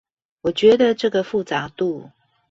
[0.41, 2.09] 我覺得這個複雜度